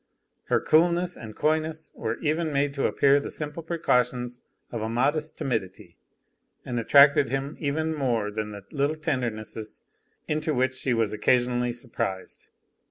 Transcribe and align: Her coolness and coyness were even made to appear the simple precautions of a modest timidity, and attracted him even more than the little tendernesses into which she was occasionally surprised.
Her 0.45 0.59
coolness 0.59 1.15
and 1.15 1.35
coyness 1.35 1.91
were 1.93 2.17
even 2.21 2.51
made 2.51 2.73
to 2.73 2.87
appear 2.87 3.19
the 3.19 3.29
simple 3.29 3.61
precautions 3.61 4.41
of 4.71 4.81
a 4.81 4.89
modest 4.89 5.37
timidity, 5.37 5.95
and 6.65 6.79
attracted 6.79 7.29
him 7.29 7.55
even 7.59 7.93
more 7.93 8.31
than 8.31 8.49
the 8.49 8.65
little 8.71 8.95
tendernesses 8.95 9.83
into 10.27 10.55
which 10.55 10.73
she 10.73 10.91
was 10.91 11.13
occasionally 11.13 11.71
surprised. 11.71 12.47